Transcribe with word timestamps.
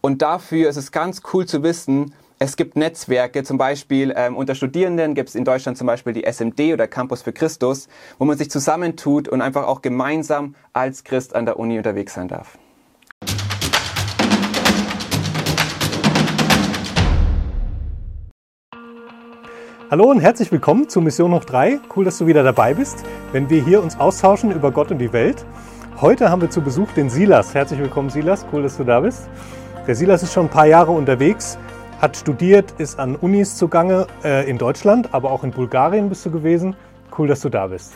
Und 0.00 0.22
dafür 0.22 0.68
ist 0.68 0.76
es 0.76 0.92
ganz 0.92 1.22
cool 1.32 1.46
zu 1.46 1.62
wissen, 1.62 2.14
es 2.38 2.56
gibt 2.56 2.74
Netzwerke, 2.74 3.42
zum 3.42 3.58
Beispiel 3.58 4.14
ähm, 4.16 4.34
unter 4.34 4.54
Studierenden 4.54 5.14
gibt 5.14 5.28
es 5.28 5.34
in 5.34 5.44
Deutschland 5.44 5.76
zum 5.76 5.86
Beispiel 5.86 6.14
die 6.14 6.24
SMD 6.24 6.72
oder 6.72 6.86
Campus 6.86 7.20
für 7.20 7.34
Christus, 7.34 7.88
wo 8.18 8.24
man 8.24 8.38
sich 8.38 8.50
zusammentut 8.50 9.28
und 9.28 9.42
einfach 9.42 9.66
auch 9.66 9.82
gemeinsam 9.82 10.54
als 10.72 11.04
Christ 11.04 11.34
an 11.34 11.44
der 11.44 11.58
Uni 11.58 11.76
unterwegs 11.76 12.14
sein 12.14 12.28
darf. 12.28 12.56
Hallo 19.90 20.08
und 20.08 20.20
herzlich 20.20 20.50
willkommen 20.52 20.88
zu 20.88 21.00
Mission 21.02 21.34
Hoch 21.34 21.44
3. 21.44 21.80
Cool, 21.94 22.04
dass 22.04 22.16
du 22.16 22.26
wieder 22.26 22.42
dabei 22.42 22.72
bist, 22.72 23.04
wenn 23.32 23.50
wir 23.50 23.62
hier 23.62 23.82
uns 23.82 23.98
austauschen 23.98 24.52
über 24.52 24.70
Gott 24.70 24.92
und 24.92 24.98
die 24.98 25.12
Welt. 25.12 25.44
Heute 26.00 26.30
haben 26.30 26.40
wir 26.40 26.48
zu 26.48 26.62
Besuch 26.62 26.90
den 26.92 27.10
Silas. 27.10 27.54
Herzlich 27.54 27.80
willkommen, 27.80 28.08
Silas. 28.08 28.46
Cool, 28.50 28.62
dass 28.62 28.78
du 28.78 28.84
da 28.84 29.00
bist. 29.00 29.28
Der 29.86 29.94
Silas 29.94 30.22
ist 30.22 30.34
schon 30.34 30.46
ein 30.46 30.50
paar 30.50 30.66
Jahre 30.66 30.92
unterwegs, 30.92 31.58
hat 32.00 32.14
studiert, 32.14 32.74
ist 32.78 32.98
an 32.98 33.16
Unis 33.16 33.56
zugange 33.56 34.06
äh, 34.22 34.48
in 34.48 34.58
Deutschland, 34.58 35.14
aber 35.14 35.30
auch 35.30 35.42
in 35.42 35.52
Bulgarien 35.52 36.10
bist 36.10 36.24
du 36.26 36.30
gewesen. 36.30 36.76
Cool, 37.16 37.28
dass 37.28 37.40
du 37.40 37.48
da 37.48 37.66
bist. 37.68 37.94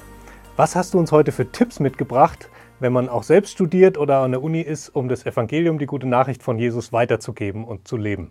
Was 0.57 0.75
hast 0.77 0.95
du 0.95 0.99
uns 0.99 1.13
heute 1.13 1.31
für 1.31 1.53
Tipps 1.53 1.81
mitgebracht, 1.81 2.49
wenn 2.81 2.93
man 2.93 3.11
auch 3.11 3.23
selbst 3.23 3.53
studiert 3.53 3.99
oder 3.99 4.21
an 4.21 4.31
der 4.31 4.43
Uni 4.43 4.63
ist, 4.63 4.89
um 4.89 5.09
das 5.09 5.27
Evangelium, 5.27 5.79
die 5.79 5.87
gute 5.87 6.07
Nachricht 6.07 6.43
von 6.43 6.59
Jesus 6.59 6.93
weiterzugeben 6.93 7.65
und 7.65 7.87
zu 7.87 7.99
leben? 7.99 8.31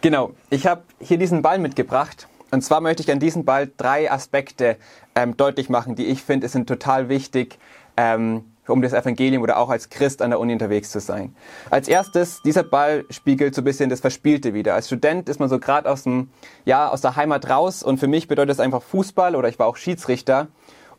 Genau, 0.00 0.32
ich 0.50 0.66
habe 0.66 0.82
hier 0.98 1.16
diesen 1.16 1.42
Ball 1.42 1.60
mitgebracht 1.60 2.26
und 2.50 2.62
zwar 2.62 2.80
möchte 2.80 3.04
ich 3.04 3.12
an 3.12 3.20
diesem 3.20 3.44
Ball 3.44 3.70
drei 3.76 4.10
Aspekte 4.10 4.76
ähm, 5.14 5.36
deutlich 5.36 5.68
machen, 5.68 5.94
die 5.94 6.06
ich 6.06 6.22
finde, 6.22 6.48
sind 6.48 6.66
total 6.66 7.08
wichtig, 7.08 7.58
ähm, 7.96 8.44
um 8.68 8.82
das 8.82 8.92
Evangelium 8.92 9.42
oder 9.42 9.58
auch 9.58 9.70
als 9.70 9.88
Christ 9.88 10.22
an 10.22 10.30
der 10.30 10.40
Uni 10.40 10.52
unterwegs 10.52 10.90
zu 10.90 11.00
sein. 11.00 11.34
Als 11.70 11.88
erstes, 11.88 12.40
dieser 12.42 12.62
Ball 12.62 13.04
spiegelt 13.10 13.54
so 13.54 13.62
ein 13.62 13.64
bisschen 13.64 13.90
das 13.90 14.00
Verspielte 14.00 14.54
wieder. 14.54 14.74
Als 14.74 14.86
Student 14.86 15.28
ist 15.28 15.40
man 15.40 15.48
so 15.48 15.58
gerade 15.58 15.90
aus 15.90 16.04
dem, 16.04 16.30
ja, 16.64 16.88
aus 16.88 17.00
der 17.00 17.16
Heimat 17.16 17.48
raus 17.48 17.82
und 17.82 17.98
für 17.98 18.08
mich 18.08 18.28
bedeutet 18.28 18.50
das 18.50 18.60
einfach 18.60 18.82
Fußball 18.82 19.36
oder 19.36 19.48
ich 19.48 19.58
war 19.58 19.66
auch 19.66 19.76
Schiedsrichter. 19.76 20.48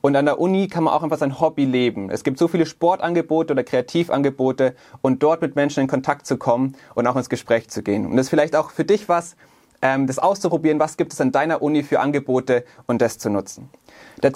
Und 0.02 0.16
an 0.16 0.26
der 0.26 0.40
Uni 0.40 0.68
kann 0.68 0.84
man 0.84 0.96
auch 0.96 1.04
einfach 1.04 1.20
sein 1.20 1.40
Hobby 1.40 1.64
leben. 1.64 2.10
Es 2.10 2.24
gibt 2.24 2.40
so 2.40 2.48
viele 2.48 2.66
Sportangebote 2.66 3.54
oder 3.54 3.64
Kreativangebote 3.64 4.76
und 5.02 5.22
dort 5.22 5.44
mit 5.44 5.56
Menschen 5.56 5.82
in 5.82 5.88
Kontakt 5.88 6.26
zu 6.26 6.38
kommen 6.38 6.76
und 6.96 7.06
auch 7.06 7.16
ins 7.16 7.30
Gespräch 7.30 7.70
zu 7.70 7.84
gehen. 7.84 8.08
Und 8.08 8.18
das 8.18 8.26
ist 8.26 8.30
vielleicht 8.32 8.56
auch 8.56 8.72
für 8.72 8.84
dich 8.84 9.08
was, 9.08 9.36
ähm, 9.84 10.08
das 10.08 10.18
auszuprobieren, 10.18 10.80
was 10.80 10.98
gibt 10.98 11.14
es 11.14 11.22
an 11.22 11.32
deiner 11.32 11.62
Uni 11.62 11.84
für 11.84 12.00
Angebote 12.00 12.66
und 12.88 13.02
das 13.02 13.20
zu 13.20 13.30
nutzen. 13.30 13.70
Der 14.24 14.34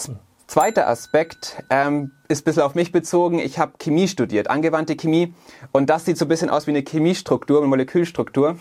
zweite 0.48 0.88
Aspekt 0.88 1.64
ähm, 1.70 2.12
ist 2.28 2.42
ein 2.42 2.46
bisschen 2.46 2.64
auf 2.64 2.76
mich 2.76 2.92
bezogen. 2.92 3.40
Ich 3.40 3.60
habe 3.60 3.74
Chemie 3.80 4.08
studiert, 4.08 4.50
angewandte 4.50 4.96
Chemie 4.96 5.34
und 5.72 5.90
das 5.90 6.06
sieht 6.06 6.18
so 6.18 6.26
ein 6.26 6.30
bisschen 6.30 6.50
aus 6.50 6.68
wie 6.68 6.72
eine 6.72 6.84
Chemiestruktur, 6.84 7.60
eine 7.60 7.68
Molekülstruktur. 7.68 8.58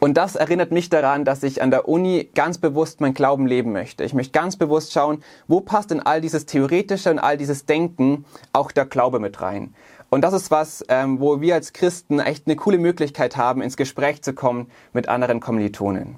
Und 0.00 0.16
das 0.16 0.36
erinnert 0.36 0.70
mich 0.70 0.90
daran, 0.90 1.24
dass 1.24 1.42
ich 1.42 1.62
an 1.62 1.70
der 1.70 1.88
Uni 1.88 2.28
ganz 2.34 2.58
bewusst 2.58 3.00
mein 3.00 3.14
Glauben 3.14 3.46
leben 3.46 3.72
möchte. 3.72 4.04
Ich 4.04 4.14
möchte 4.14 4.32
ganz 4.32 4.56
bewusst 4.56 4.92
schauen, 4.92 5.22
wo 5.48 5.60
passt 5.60 5.90
in 5.92 6.00
all 6.00 6.20
dieses 6.20 6.46
Theoretische 6.46 7.10
und 7.10 7.18
all 7.18 7.36
dieses 7.36 7.64
Denken 7.64 8.24
auch 8.52 8.70
der 8.70 8.84
Glaube 8.84 9.18
mit 9.18 9.40
rein. 9.40 9.74
Und 10.10 10.22
das 10.22 10.34
ist 10.34 10.50
was, 10.50 10.84
ähm, 10.88 11.20
wo 11.20 11.40
wir 11.40 11.54
als 11.54 11.72
Christen 11.72 12.20
echt 12.20 12.46
eine 12.46 12.56
coole 12.56 12.78
Möglichkeit 12.78 13.36
haben, 13.36 13.62
ins 13.62 13.76
Gespräch 13.76 14.22
zu 14.22 14.34
kommen 14.34 14.70
mit 14.92 15.08
anderen 15.08 15.40
Kommilitonen. 15.40 16.16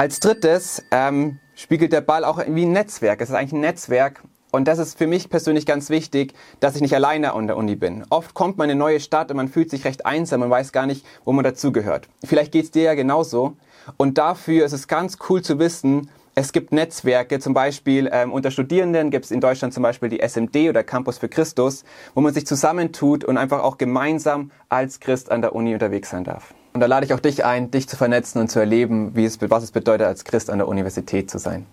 Als 0.00 0.20
drittes 0.20 0.84
ähm, 0.92 1.40
spiegelt 1.56 1.92
der 1.92 2.02
Ball 2.02 2.24
auch 2.24 2.38
wie 2.46 2.64
ein 2.64 2.70
Netzwerk. 2.70 3.20
Es 3.20 3.30
ist 3.30 3.34
eigentlich 3.34 3.52
ein 3.52 3.62
Netzwerk. 3.62 4.22
Und 4.52 4.68
das 4.68 4.78
ist 4.78 4.96
für 4.96 5.08
mich 5.08 5.28
persönlich 5.28 5.66
ganz 5.66 5.90
wichtig, 5.90 6.34
dass 6.60 6.76
ich 6.76 6.82
nicht 6.82 6.94
alleine 6.94 7.32
an 7.32 7.48
der 7.48 7.56
Uni 7.56 7.74
bin. 7.74 8.04
Oft 8.08 8.32
kommt 8.32 8.58
man 8.58 8.70
in 8.70 8.74
eine 8.74 8.78
neue 8.78 9.00
Stadt 9.00 9.28
und 9.32 9.36
man 9.36 9.48
fühlt 9.48 9.70
sich 9.70 9.84
recht 9.84 10.06
einsam 10.06 10.42
und 10.42 10.50
weiß 10.50 10.70
gar 10.70 10.86
nicht, 10.86 11.04
wo 11.24 11.32
man 11.32 11.42
dazugehört. 11.42 12.08
Vielleicht 12.24 12.52
geht's 12.52 12.70
dir 12.70 12.84
ja 12.84 12.94
genauso. 12.94 13.56
Und 13.96 14.18
dafür 14.18 14.64
ist 14.64 14.72
es 14.72 14.86
ganz 14.86 15.18
cool 15.28 15.42
zu 15.42 15.58
wissen, 15.58 16.08
es 16.36 16.52
gibt 16.52 16.70
Netzwerke, 16.70 17.40
zum 17.40 17.52
Beispiel 17.52 18.08
ähm, 18.12 18.32
unter 18.32 18.52
Studierenden 18.52 19.10
gibt 19.10 19.24
es 19.24 19.32
in 19.32 19.40
Deutschland 19.40 19.74
zum 19.74 19.82
Beispiel 19.82 20.10
die 20.10 20.20
SMD 20.20 20.68
oder 20.68 20.84
Campus 20.84 21.18
für 21.18 21.28
Christus, 21.28 21.82
wo 22.14 22.20
man 22.20 22.32
sich 22.32 22.46
zusammentut 22.46 23.24
und 23.24 23.36
einfach 23.36 23.64
auch 23.64 23.78
gemeinsam 23.78 24.52
als 24.68 25.00
Christ 25.00 25.32
an 25.32 25.42
der 25.42 25.56
Uni 25.56 25.74
unterwegs 25.74 26.10
sein 26.10 26.22
darf. 26.22 26.54
Und 26.78 26.82
da 26.82 26.86
lade 26.86 27.04
ich 27.04 27.12
auch 27.12 27.18
dich 27.18 27.44
ein, 27.44 27.72
dich 27.72 27.88
zu 27.88 27.96
vernetzen 27.96 28.40
und 28.40 28.52
zu 28.52 28.60
erleben, 28.60 29.10
wie 29.16 29.24
es, 29.24 29.40
was 29.40 29.64
es 29.64 29.72
bedeutet, 29.72 30.06
als 30.06 30.22
Christ 30.22 30.48
an 30.48 30.58
der 30.58 30.68
Universität 30.68 31.28
zu 31.28 31.38
sein. 31.38 31.66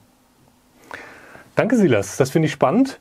Danke, 1.53 1.77
Silas. 1.77 2.17
Das 2.17 2.31
finde 2.31 2.47
ich 2.47 2.51
spannend. 2.51 2.99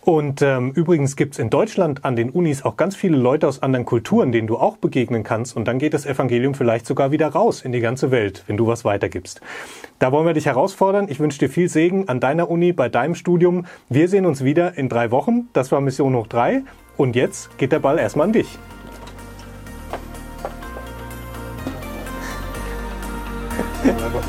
Und 0.00 0.40
ähm, 0.40 0.72
übrigens 0.74 1.14
gibt's 1.14 1.38
in 1.38 1.50
Deutschland 1.50 2.06
an 2.06 2.16
den 2.16 2.30
Unis 2.30 2.64
auch 2.64 2.78
ganz 2.78 2.96
viele 2.96 3.18
Leute 3.18 3.46
aus 3.46 3.62
anderen 3.62 3.84
Kulturen, 3.84 4.32
denen 4.32 4.46
du 4.46 4.56
auch 4.56 4.78
begegnen 4.78 5.24
kannst. 5.24 5.54
Und 5.54 5.68
dann 5.68 5.78
geht 5.78 5.92
das 5.92 6.06
Evangelium 6.06 6.54
vielleicht 6.54 6.86
sogar 6.86 7.10
wieder 7.10 7.28
raus 7.28 7.60
in 7.60 7.72
die 7.72 7.80
ganze 7.80 8.10
Welt, 8.10 8.44
wenn 8.46 8.56
du 8.56 8.66
was 8.66 8.86
weitergibst. 8.86 9.42
Da 9.98 10.10
wollen 10.10 10.24
wir 10.24 10.32
dich 10.32 10.46
herausfordern. 10.46 11.06
Ich 11.10 11.20
wünsche 11.20 11.38
dir 11.38 11.50
viel 11.50 11.68
Segen 11.68 12.08
an 12.08 12.18
deiner 12.18 12.48
Uni, 12.48 12.72
bei 12.72 12.88
deinem 12.88 13.14
Studium. 13.14 13.66
Wir 13.90 14.08
sehen 14.08 14.24
uns 14.24 14.42
wieder 14.42 14.78
in 14.78 14.88
drei 14.88 15.10
Wochen. 15.10 15.50
Das 15.52 15.70
war 15.70 15.82
Mission 15.82 16.16
Hoch 16.16 16.28
3. 16.28 16.62
Und 16.96 17.14
jetzt 17.14 17.58
geht 17.58 17.72
der 17.72 17.80
Ball 17.80 17.98
erstmal 17.98 18.28
an 18.28 18.32
dich. 18.32 18.58
Einfach 23.84 24.22